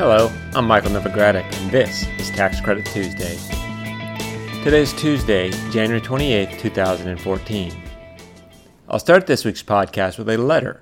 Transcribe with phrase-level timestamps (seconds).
[0.00, 3.36] Hello, I'm Michael Novogradac, and this is Tax Credit Tuesday.
[4.64, 7.82] Today is Tuesday, January 28, 2014.
[8.88, 10.80] I'll start this week's podcast with a letter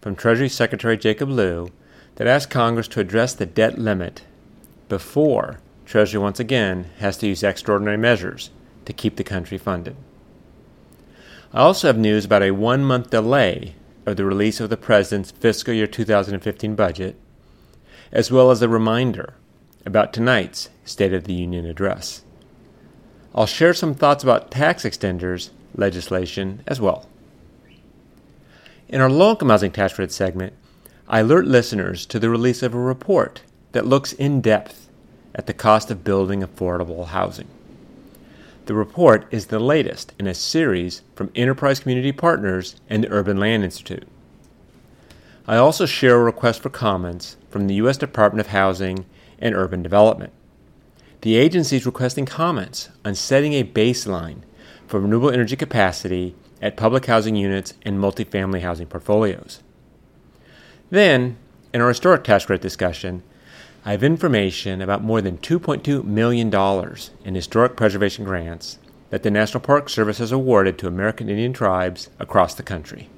[0.00, 1.68] from Treasury Secretary Jacob Lew
[2.16, 4.22] that asks Congress to address the debt limit
[4.88, 8.50] before Treasury once again has to use extraordinary measures
[8.84, 9.94] to keep the country funded.
[11.52, 15.30] I also have news about a one month delay of the release of the President's
[15.30, 17.14] fiscal year 2015 budget,
[18.12, 19.34] as well as a reminder
[19.84, 22.22] about tonight's State of the Union address.
[23.34, 27.06] I'll share some thoughts about tax extenders legislation as well.
[28.88, 30.54] In our low income housing tax credit segment,
[31.08, 34.88] I alert listeners to the release of a report that looks in depth
[35.34, 37.48] at the cost of building affordable housing.
[38.66, 43.36] The report is the latest in a series from Enterprise Community Partners and the Urban
[43.36, 44.08] Land Institute.
[45.48, 47.96] I also share a request for comments from the U.S.
[47.96, 49.06] Department of Housing
[49.38, 50.32] and Urban Development.
[51.20, 54.40] The agency is requesting comments on setting a baseline
[54.88, 59.62] for renewable energy capacity at public housing units and multifamily housing portfolios.
[60.90, 61.36] Then,
[61.72, 63.22] in our historic tax credit discussion,
[63.84, 66.52] I have information about more than $2.2 million
[67.24, 68.78] in historic preservation grants
[69.10, 73.08] that the National Park Service has awarded to American Indian tribes across the country.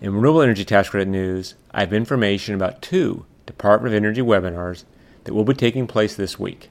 [0.00, 4.84] In renewable energy tax credit news, I have information about two Department of Energy webinars
[5.22, 6.68] that will be taking place this week.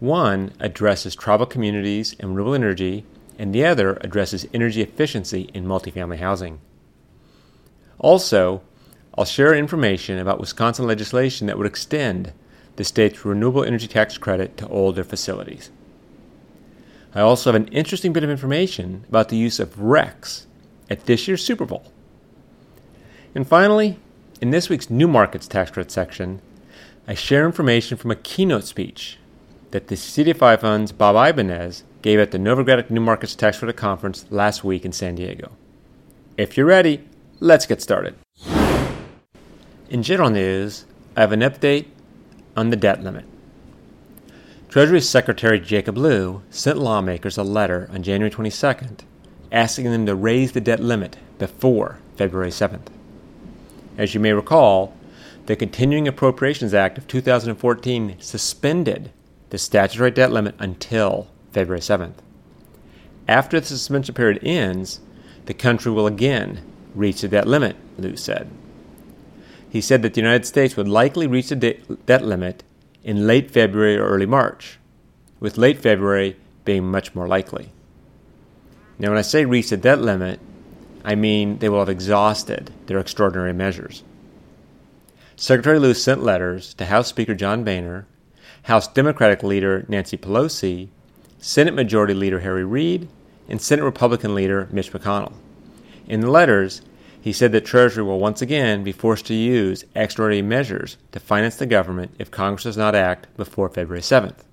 [0.00, 3.04] One addresses tribal communities and renewable energy,
[3.38, 6.60] and the other addresses energy efficiency in multifamily housing.
[7.98, 8.62] Also,
[9.16, 12.32] I'll share information about Wisconsin legislation that would extend
[12.76, 15.70] the state's renewable energy tax credit to older facilities.
[17.14, 20.46] I also have an interesting bit of information about the use of RECs
[20.88, 21.92] at this year's Super Bowl.
[23.34, 23.98] And finally,
[24.40, 26.42] in this week's New Markets Tax Credit section,
[27.06, 29.18] I share information from a keynote speech
[29.70, 34.26] that the CDFI Fund's Bob Ibanez gave at the Novogradac New Markets Tax Credit Conference
[34.30, 35.52] last week in San Diego.
[36.36, 37.04] If you're ready,
[37.38, 38.16] let's get started.
[39.88, 40.86] In general news,
[41.16, 41.86] I have an update
[42.56, 43.24] on the debt limit.
[44.68, 49.00] Treasury Secretary Jacob Lew sent lawmakers a letter on January 22nd
[49.52, 52.86] asking them to raise the debt limit before February 7th.
[54.00, 54.94] As you may recall,
[55.44, 59.10] the Continuing Appropriations Act of 2014 suspended
[59.50, 62.14] the statutory debt limit until February 7th.
[63.28, 65.00] After the suspension period ends,
[65.44, 66.62] the country will again
[66.94, 68.48] reach the debt limit, Lew said.
[69.68, 72.62] He said that the United States would likely reach the de- debt limit
[73.04, 74.78] in late February or early March,
[75.40, 77.70] with late February being much more likely.
[78.98, 80.40] Now, when I say reach the debt limit,
[81.04, 84.02] I mean they will have exhausted their extraordinary measures.
[85.36, 88.06] Secretary Lew sent letters to House Speaker John Boehner,
[88.64, 90.88] House Democratic Leader Nancy Pelosi,
[91.38, 93.08] Senate Majority Leader Harry Reid,
[93.48, 95.32] and Senate Republican Leader Mitch McConnell.
[96.06, 96.82] In the letters,
[97.20, 101.56] he said that Treasury will once again be forced to use extraordinary measures to finance
[101.56, 104.44] the government if Congress does not act before February 7th.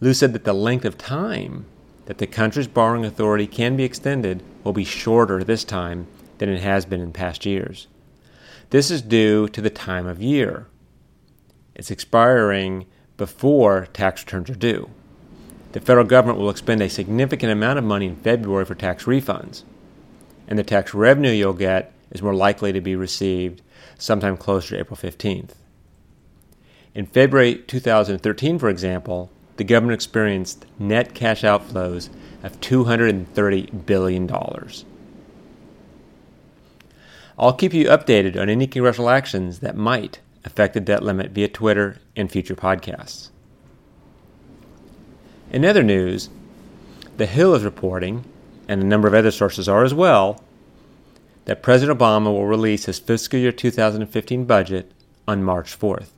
[0.00, 1.66] Lew said that the length of time
[2.08, 6.06] that the country's borrowing authority can be extended will be shorter this time
[6.38, 7.86] than it has been in past years.
[8.70, 10.68] This is due to the time of year.
[11.74, 12.86] It's expiring
[13.18, 14.88] before tax returns are due.
[15.72, 19.64] The federal government will expend a significant amount of money in February for tax refunds,
[20.46, 23.60] and the tax revenue you'll get is more likely to be received
[23.98, 25.50] sometime closer to April 15th.
[26.94, 32.08] In February 2013, for example, the government experienced net cash outflows
[32.44, 34.30] of $230 billion.
[37.36, 41.48] I'll keep you updated on any congressional actions that might affect the debt limit via
[41.48, 43.30] Twitter and future podcasts.
[45.50, 46.30] In other news,
[47.16, 48.24] The Hill is reporting,
[48.68, 50.42] and a number of other sources are as well,
[51.46, 54.92] that President Obama will release his fiscal year 2015 budget
[55.26, 56.10] on March 4th.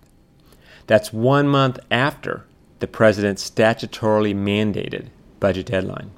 [0.87, 2.45] That's one month after
[2.81, 6.11] the president's statutorily mandated budget deadline.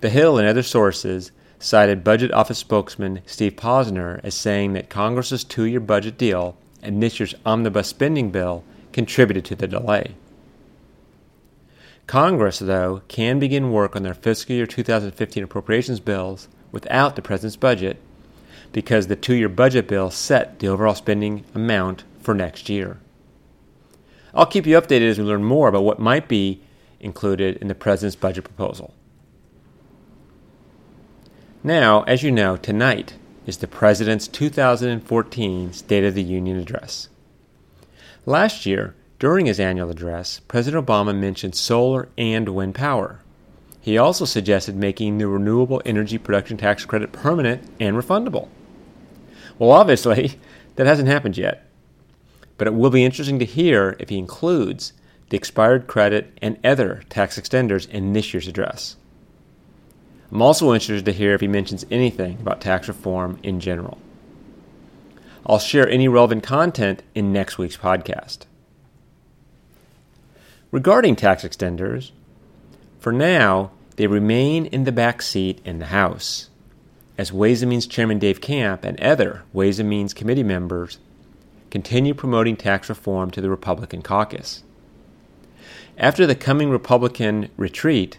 [0.00, 5.44] The Hill and other sources cited Budget Office spokesman Steve Posner as saying that Congress's
[5.44, 10.14] two year budget deal and this year's omnibus spending bill contributed to the delay.
[12.06, 17.56] Congress, though, can begin work on their fiscal year 2015 appropriations bills without the President's
[17.56, 18.00] budget
[18.72, 22.98] because the two year budget bill set the overall spending amount for next year.
[24.34, 26.62] I'll keep you updated as we learn more about what might be
[27.00, 28.94] included in the President's budget proposal.
[31.62, 33.14] Now, as you know, tonight
[33.46, 37.08] is the President's 2014 State of the Union address.
[38.24, 43.20] Last year, during his annual address, President Obama mentioned solar and wind power.
[43.80, 48.48] He also suggested making the renewable energy production tax credit permanent and refundable.
[49.58, 50.38] Well, obviously,
[50.76, 51.69] that hasn't happened yet.
[52.60, 54.92] But it will be interesting to hear if he includes
[55.30, 58.96] the expired credit and other tax extenders in this year's address.
[60.30, 63.96] I'm also interested to hear if he mentions anything about tax reform in general.
[65.46, 68.40] I'll share any relevant content in next week's podcast.
[70.70, 72.10] Regarding tax extenders,
[72.98, 76.50] for now, they remain in the back seat in the House,
[77.16, 80.98] as Ways and Means Chairman Dave Camp and other Ways and Means committee members
[81.70, 84.62] continue promoting tax reform to the Republican caucus.
[85.96, 88.18] After the coming Republican retreat,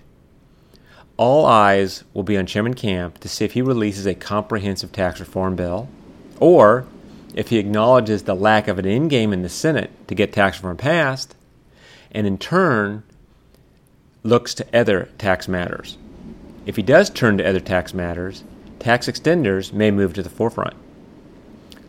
[1.17, 5.19] all eyes will be on Chairman Camp to see if he releases a comprehensive tax
[5.19, 5.89] reform bill,
[6.39, 6.87] or
[7.35, 10.57] if he acknowledges the lack of an end game in the Senate to get tax
[10.57, 11.35] reform passed,
[12.11, 13.03] and in turn
[14.23, 15.97] looks to other tax matters.
[16.65, 18.43] If he does turn to other tax matters,
[18.79, 20.75] tax extenders may move to the forefront.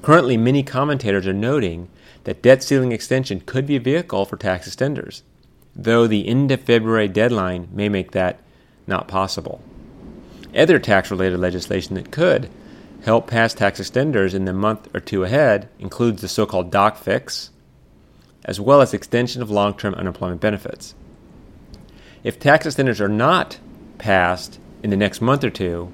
[0.03, 1.89] Currently, many commentators are noting
[2.25, 5.23] that debt ceiling extension could be a vehicle for tax extenders,
[5.77, 8.41] though the end of February deadline may make that
[8.89, 9.63] not possible.
[10.55, 12.51] Other tax related legislation that could
[13.05, 16.97] help pass tax extenders in the month or two ahead includes the so called doc
[16.97, 17.51] fix,
[18.45, 20.97] as well as extension of long term unemployment benefits.
[22.25, 23.61] If tax extenders are not
[23.99, 25.93] passed in the next month or two,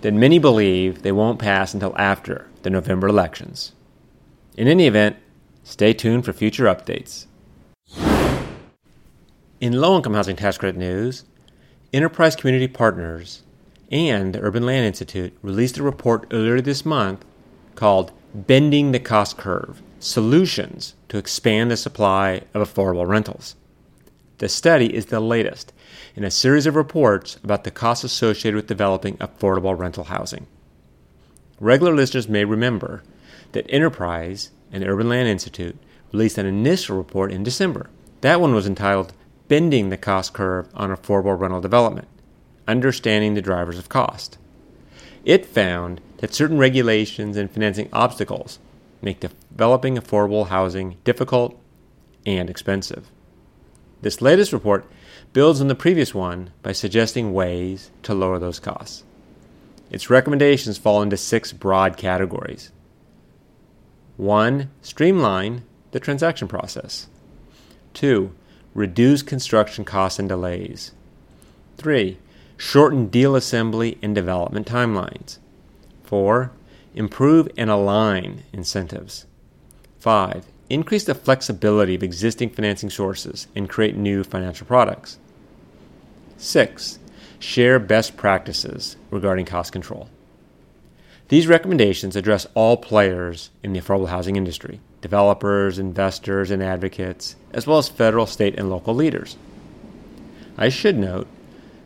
[0.00, 3.72] then many believe they won't pass until after the November elections.
[4.56, 5.16] In any event,
[5.62, 7.26] stay tuned for future updates.
[9.60, 11.24] In low income housing tax credit news,
[11.92, 13.42] Enterprise Community Partners
[13.90, 17.24] and the Urban Land Institute released a report earlier this month
[17.76, 23.54] called Bending the Cost Curve Solutions to Expand the Supply of Affordable Rentals.
[24.38, 25.72] The study is the latest
[26.16, 30.46] in a series of reports about the costs associated with developing affordable rental housing.
[31.64, 33.02] Regular listeners may remember
[33.52, 35.78] that Enterprise and Urban Land Institute
[36.12, 37.88] released an initial report in December.
[38.20, 39.14] That one was entitled
[39.48, 42.06] Bending the Cost Curve on Affordable Rental Development
[42.68, 44.36] Understanding the Drivers of Cost.
[45.24, 48.58] It found that certain regulations and financing obstacles
[49.00, 51.58] make developing affordable housing difficult
[52.26, 53.10] and expensive.
[54.02, 54.84] This latest report
[55.32, 59.04] builds on the previous one by suggesting ways to lower those costs.
[59.90, 62.72] Its recommendations fall into six broad categories.
[64.16, 64.70] 1.
[64.82, 67.08] Streamline the transaction process.
[67.94, 68.32] 2.
[68.74, 70.92] Reduce construction costs and delays.
[71.78, 72.18] 3.
[72.56, 75.38] Shorten deal assembly and development timelines.
[76.04, 76.50] 4.
[76.94, 79.26] Improve and align incentives.
[79.98, 80.46] 5.
[80.70, 85.18] Increase the flexibility of existing financing sources and create new financial products.
[86.38, 86.98] 6.
[87.44, 90.08] Share best practices regarding cost control.
[91.28, 97.66] These recommendations address all players in the affordable housing industry developers, investors, and advocates, as
[97.66, 99.36] well as federal, state, and local leaders.
[100.56, 101.26] I should note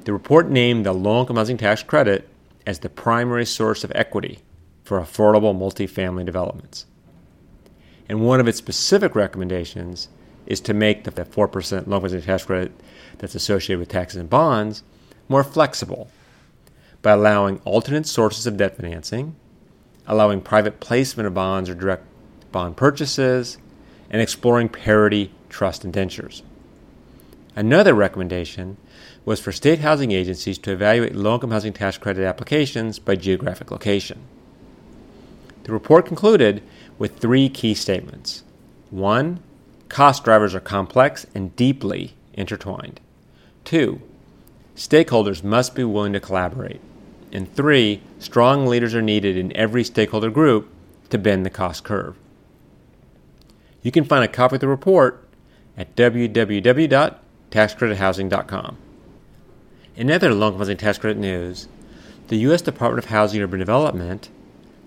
[0.05, 2.29] the report named the low income housing tax credit
[2.65, 4.38] as the primary source of equity
[4.85, 6.87] for affordable multifamily developments.
[8.09, 10.09] And one of its specific recommendations
[10.47, 12.71] is to make the 4% low income tax credit
[13.19, 14.85] that's associated with tax-exempt bonds
[15.28, 16.11] more flexible
[17.02, 19.37] by allowing alternate sources of debt financing,
[20.06, 22.04] allowing private placement of bonds or direct
[22.50, 23.58] bond purchases,
[24.11, 26.42] and exploring parity trust indentures.
[27.54, 28.76] Another recommendation
[29.25, 33.70] was for state housing agencies to evaluate low income housing tax credit applications by geographic
[33.70, 34.20] location.
[35.64, 36.62] The report concluded
[36.99, 38.42] with three key statements.
[38.90, 39.40] One,
[39.90, 43.00] cost drivers are complex and deeply intertwined.
[43.64, 44.00] Two,
[44.78, 46.80] stakeholders must be willing to collaborate.
[47.32, 50.70] And three, strong leaders are needed in every stakeholder group
[51.11, 52.14] to bend the cost curve.
[53.82, 55.26] You can find a copy of the report
[55.76, 58.78] at www.taxcredithousing.com.
[59.97, 61.66] In other income housing tax credit news,
[62.28, 62.62] The U.S.
[62.62, 64.28] Department of Housing and Urban Development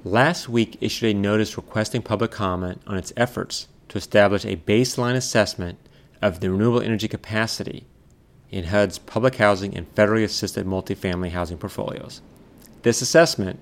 [0.05, 5.15] last week issued a notice requesting public comment on its efforts to establish a baseline
[5.15, 5.77] assessment
[6.21, 7.85] of the renewable energy capacity
[8.51, 12.21] in HUD's public housing and federally assisted multifamily housing portfolios.
[12.83, 13.59] This assessment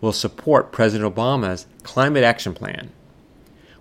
[0.00, 2.90] will support President Obama's Climate Action Plan,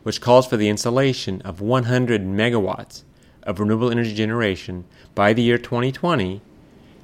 [0.03, 3.03] which calls for the installation of 100 megawatts
[3.43, 6.41] of renewable energy generation by the year 2020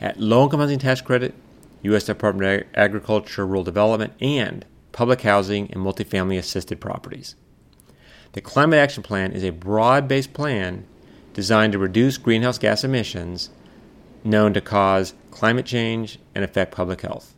[0.01, 1.33] at low income housing tax credit,
[1.83, 2.05] U.S.
[2.05, 7.35] Department of Agriculture, Rural Development, and public housing and multifamily assisted properties.
[8.33, 10.85] The Climate Action Plan is a broad based plan
[11.33, 13.49] designed to reduce greenhouse gas emissions
[14.23, 17.33] known to cause climate change and affect public health.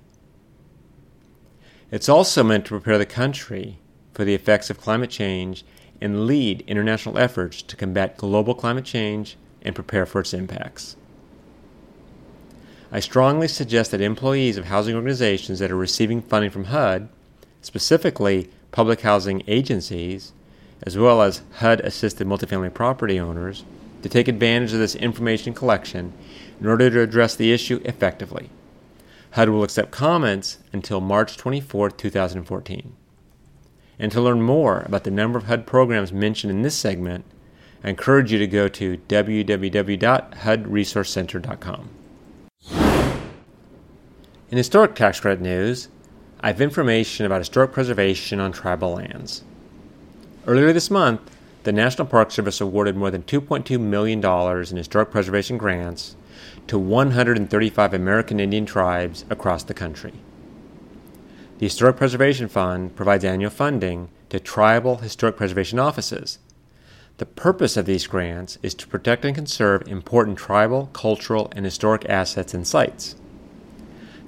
[1.92, 3.80] It's also meant to prepare the country
[4.14, 5.66] for the effects of climate change
[6.02, 10.96] and lead international efforts to combat global climate change and prepare for its impacts.
[12.92, 17.10] I strongly suggest that employees of housing organizations that are receiving funding from HUD,
[17.62, 20.34] specifically public housing agencies,
[20.84, 23.64] as well as HUD assisted multifamily property owners,
[24.06, 26.14] to take advantage of this information collection
[26.62, 28.52] in order to address the issue effectively.
[29.32, 32.96] HUD will accept comments until March 24, 2014.
[33.98, 37.26] And to learn more about the number of HUD programs mentioned in this segment,
[37.84, 41.90] I encourage you to go to www.hudresourcecenter.com.
[44.52, 45.88] In historic tax credit news,
[46.42, 49.44] I have information about historic preservation on tribal lands.
[50.46, 51.35] Earlier this month,
[51.66, 56.16] the National Park Service awarded more than $2.2 million in historic preservation grants
[56.68, 60.14] to 135 American Indian tribes across the country.
[61.58, 66.38] The Historic Preservation Fund provides annual funding to tribal historic preservation offices.
[67.18, 72.06] The purpose of these grants is to protect and conserve important tribal, cultural, and historic
[72.08, 73.16] assets and sites.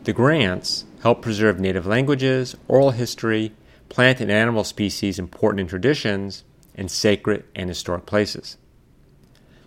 [0.05, 3.53] The grants help preserve native languages, oral history,
[3.89, 6.43] plant and animal species important in traditions,
[6.77, 8.57] and sacred and historic places.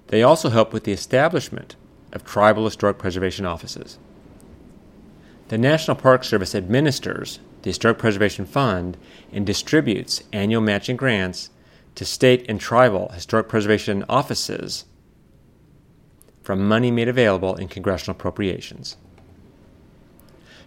[0.07, 1.77] They also help with the establishment
[2.13, 3.99] of tribal historic preservation offices.
[5.49, 8.97] The National Park Service administers the Historic Preservation Fund
[9.33, 11.51] and distributes annual matching grants
[11.95, 14.85] to state and tribal historic preservation offices
[16.43, 18.97] from money made available in congressional appropriations.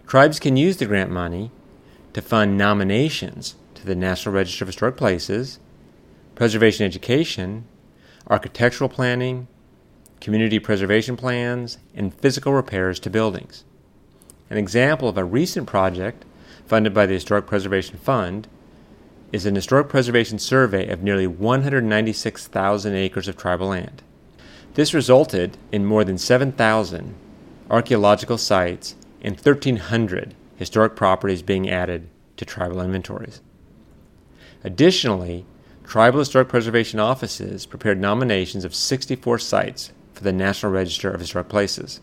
[0.06, 1.50] Tribes can use the grant money
[2.12, 5.58] to fund nominations to the National Register of Historic Places
[6.34, 7.64] preservation education,
[8.28, 9.46] architectural planning,
[10.20, 13.64] community preservation plans, and physical repairs to buildings.
[14.50, 16.24] An example of a recent project
[16.66, 18.48] funded by the Historic Preservation Fund
[19.32, 24.02] is an historic preservation survey of nearly 196,000 acres of tribal land.
[24.74, 27.14] This resulted in more than 7,000
[27.70, 33.40] archaeological sites and 1,300 historic properties being added to tribal inventories.
[34.62, 35.44] Additionally,
[35.84, 41.48] Tribal Historic Preservation offices prepared nominations of 64 sites for the National Register of Historic
[41.48, 42.00] Places.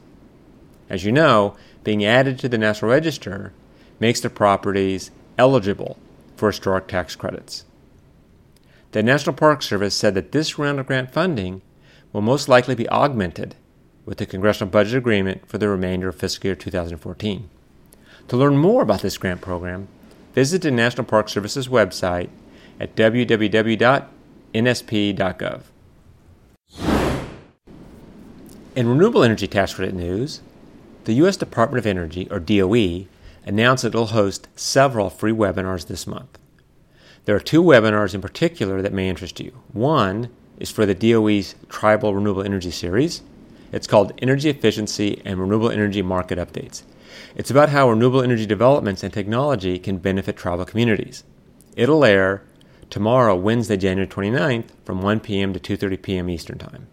[0.90, 3.54] As you know, being added to the National Register
[4.00, 5.98] makes the properties eligible
[6.36, 7.66] for historic tax credits.
[8.92, 11.62] The National Park Service said that this round of grant funding
[12.12, 13.56] will most likely be augmented
[14.06, 17.50] with the Congressional Budget Agreement for the remainder of fiscal year 2014.
[18.28, 19.88] To learn more about this grant program,
[20.34, 22.30] visit the National Park Service's website
[22.82, 24.10] at www.nsp.gov.
[28.76, 30.42] In renewable energy tax credit news,
[31.04, 31.38] the U.S.
[31.38, 33.06] Department of Energy, or DOE,
[33.46, 36.40] announced it will host several free webinars this month.
[37.26, 39.52] There are two webinars in particular that may interest you.
[39.74, 43.22] One is for the DOE's Tribal Renewable Energy Series.
[43.72, 46.82] It's called Energy Efficiency and Renewable Energy Market Updates.
[47.36, 51.24] It's about how renewable energy developments and technology can benefit tribal communities.
[51.76, 52.44] It'll air
[52.92, 55.54] tomorrow, Wednesday, January 29th, from 1 p.m.
[55.54, 56.30] to 2:30 p.m.
[56.30, 56.88] Eastern Time.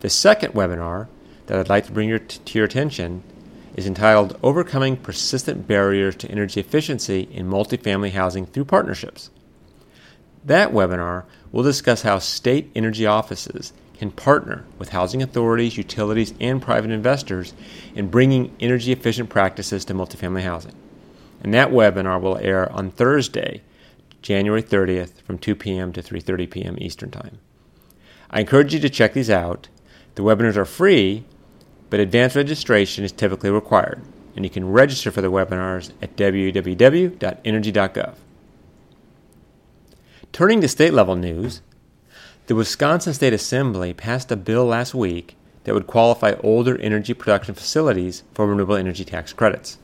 [0.00, 1.08] The second webinar
[1.46, 3.22] that I'd like to bring your t- to your attention
[3.74, 9.30] is entitled Overcoming Persistent Barriers to Energy Efficiency in Multifamily Housing Through Partnerships.
[10.44, 16.62] That webinar will discuss how state energy offices can partner with housing authorities, utilities, and
[16.62, 17.52] private investors
[17.94, 20.74] in bringing energy efficient practices to multifamily housing.
[21.42, 23.62] And that webinar will air on Thursday,
[24.22, 25.92] January 30th from 2 p.m.
[25.92, 26.76] to 3:30 p.m.
[26.78, 27.38] Eastern Time.
[28.30, 29.68] I encourage you to check these out.
[30.14, 31.24] The webinars are free,
[31.88, 34.02] but advanced registration is typically required,
[34.36, 38.14] and you can register for the webinars at www.energy.gov.
[40.32, 41.60] Turning to state level news,
[42.46, 47.54] the Wisconsin State Assembly passed a bill last week that would qualify older energy production
[47.54, 49.78] facilities for renewable energy tax credits.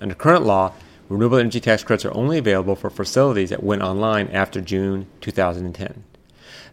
[0.00, 0.72] Under current law,
[1.08, 6.04] renewable energy tax credits are only available for facilities that went online after June 2010.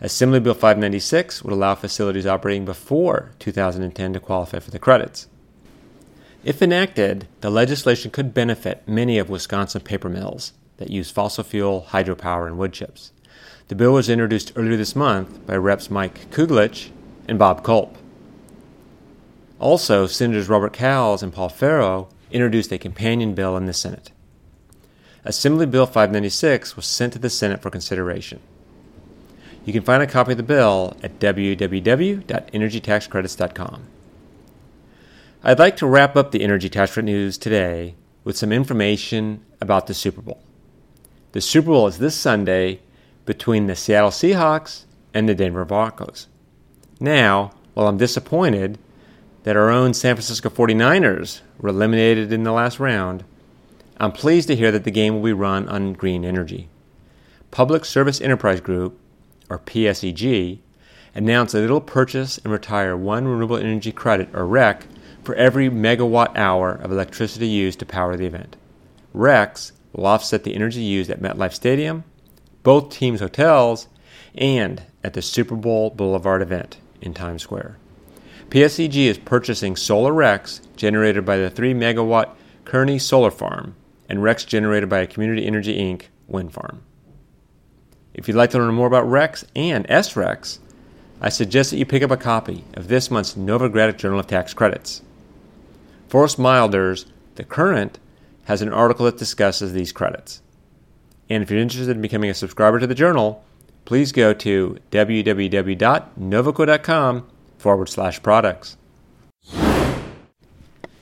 [0.01, 5.27] Assembly Bill 596 would allow facilities operating before 2010 to qualify for the credits.
[6.43, 11.87] If enacted, the legislation could benefit many of Wisconsin paper mills that use fossil fuel,
[11.89, 13.13] hydropower, and wood chips.
[13.69, 16.89] The bill was introduced earlier this month by Reps Mike Kuglitsch
[17.27, 17.97] and Bob Kulp.
[19.59, 24.11] Also, Senators Robert Cowles and Paul Farrow introduced a companion bill in the Senate.
[25.25, 28.42] Assembly Bill 596 was sent to the Senate for consideration.
[29.65, 33.88] You can find a copy of the bill at www.energytaxcredits.com.
[35.46, 39.86] I'd like to wrap up the energy tax credit news today with some information about
[39.88, 40.42] the Super Bowl.
[41.32, 42.80] The Super Bowl is this Sunday
[43.25, 46.27] between the Seattle Seahawks and the Denver Broncos.
[47.00, 48.77] Now, while I'm disappointed
[49.44, 53.24] that our own San Francisco 49ers were eliminated in the last round,
[53.97, 56.67] I'm pleased to hear that the game will be run on green energy.
[57.51, 59.00] Public Service Enterprise Group,
[59.50, 60.57] or PSEG,
[61.13, 64.88] announced that it'll purchase and retire one renewable energy credit, or REC,
[65.23, 68.55] for every megawatt hour of electricity used to power the event.
[69.13, 72.03] RECs will offset the energy used at MetLife Stadium,
[72.63, 73.88] both teams' hotels,
[74.33, 77.77] and at the Super Bowl Boulevard event in Times Square.
[78.50, 82.31] PSEG is purchasing solar RECs generated by the 3 megawatt
[82.65, 83.75] Kearny Solar Farm
[84.13, 86.03] and RECs generated by a Community Energy Inc.
[86.27, 86.84] wind farm.
[88.13, 90.60] If you'd like to learn more about RECs and SRECs,
[91.20, 94.53] I suggest that you pick up a copy of this month's Novogradac Journal of Tax
[94.53, 95.01] Credits.
[96.08, 97.98] Forrest Milder's The Current
[98.43, 100.43] has an article that discusses these credits.
[101.27, 103.43] And if you're interested in becoming a subscriber to the journal,
[103.86, 107.27] please go to www.novoco.com
[107.58, 108.77] forward slash products.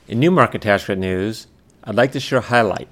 [0.08, 1.48] In new market tax credit news,
[1.84, 2.88] I'd like to share a highlight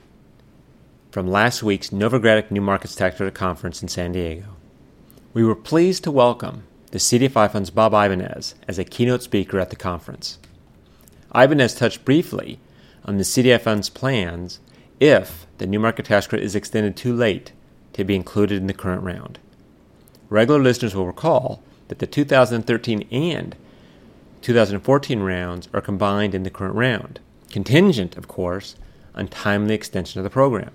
[1.12, 4.46] from last week's Novogradac New Markets Tax Credit Conference in San Diego.
[5.34, 9.72] We were pleased to welcome the CDFI Fund's Bob Ibanez as a keynote speaker at
[9.72, 10.38] the conference.
[11.34, 12.60] Ibanez touched briefly
[13.06, 14.60] on the CDI Fund's plans
[15.00, 17.54] if the new market tax credit is extended too late
[17.94, 19.40] to be included in the current round.
[20.30, 23.56] Regular listeners will recall that the 2013 and
[24.44, 27.20] 2014 rounds are combined in the current round,
[27.50, 28.76] contingent, of course,
[29.16, 30.72] on timely extension of the program.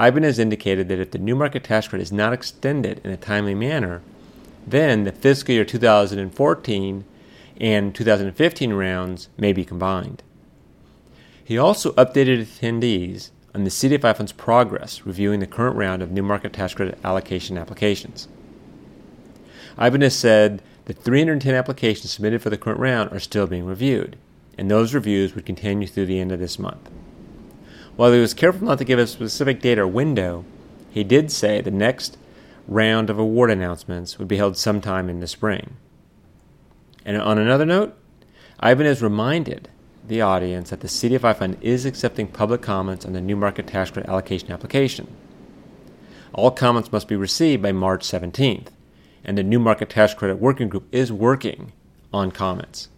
[0.00, 3.54] Ibanez indicated that if the new market tax credit is not extended in a timely
[3.54, 4.00] manner,
[4.66, 7.04] then the fiscal year 2014
[7.60, 10.22] and 2015 rounds may be combined.
[11.44, 16.22] He also updated attendees on the CDFI Fund's progress reviewing the current round of new
[16.22, 18.28] market tax credit allocation applications.
[19.78, 24.16] Ibanez said that 310 applications submitted for the current round are still being reviewed,
[24.56, 26.88] and those reviews would continue through the end of this month.
[28.00, 30.46] While he was careful not to give a specific date or window,
[30.90, 32.16] he did say the next
[32.66, 35.76] round of award announcements would be held sometime in the spring.
[37.04, 37.94] And on another note,
[38.62, 39.68] Ibanez reminded
[40.08, 43.90] the audience that the CDFI Fund is accepting public comments on the new market tax
[43.90, 45.14] credit allocation application.
[46.32, 48.68] All comments must be received by March 17th,
[49.24, 51.74] and the new market tax credit working group is working
[52.14, 52.88] on comments.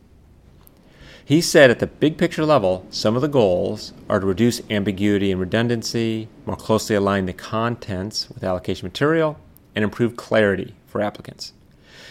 [1.33, 5.33] He said at the big picture level, some of the goals are to reduce ambiguity
[5.33, 9.39] and redundancy, more closely align the contents with allocation material,
[9.75, 11.55] and improve clarity for applicants.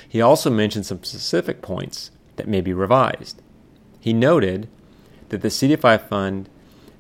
[0.10, 3.44] He also mentioned some specific points that may be revised.
[4.00, 4.68] He noted
[5.30, 6.50] that the CDFI fund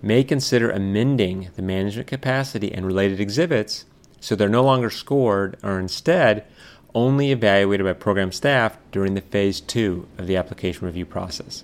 [0.03, 3.85] may consider amending the management capacity and related exhibits
[4.19, 6.45] so they're no longer scored or instead
[6.93, 11.63] only evaluated by program staff during the phase two of the application review process.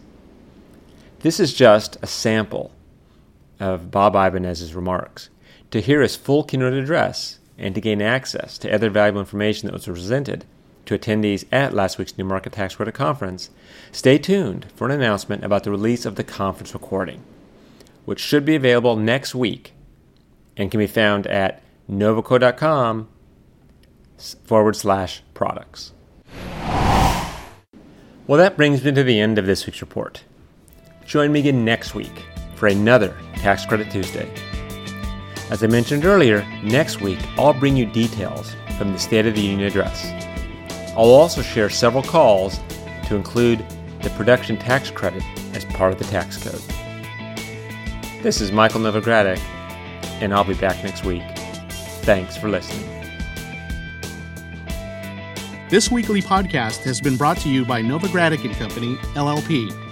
[1.21, 2.71] This is just a sample
[3.59, 5.29] of Bob Ibanez's remarks.
[5.71, 9.73] To hear his full keynote address and to gain access to other valuable information that
[9.73, 10.45] was presented,
[10.85, 13.49] to attendees at last week's New Market Tax Credit Conference,
[13.91, 17.23] stay tuned for an announcement about the release of the conference recording,
[18.05, 19.73] which should be available next week
[20.55, 23.09] and can be found at novoco.com
[24.45, 25.93] forward slash products.
[28.27, 30.23] Well, that brings me to the end of this week's report.
[31.07, 34.29] Join me again next week for another Tax Credit Tuesday.
[35.49, 39.41] As I mentioned earlier, next week I'll bring you details from the State of the
[39.41, 40.05] Union address.
[40.97, 42.59] I'll also share several calls
[43.07, 43.65] to include
[44.01, 46.61] the production tax credit as part of the tax code.
[48.21, 49.39] This is Michael Novogradac,
[50.19, 51.23] and I'll be back next week.
[52.03, 52.85] Thanks for listening.
[55.69, 59.86] This weekly podcast has been brought to you by Novogradac and Company, LLP.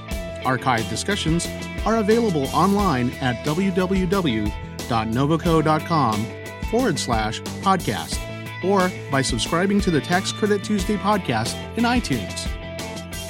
[0.45, 1.47] Archive discussions
[1.85, 6.25] are available online at www.novoco.com
[6.71, 8.19] forward slash podcast
[8.63, 12.47] or by subscribing to the Tax Credit Tuesday podcast in iTunes.